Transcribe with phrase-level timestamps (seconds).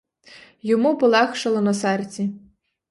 [0.61, 2.31] Йому полегшало на серці.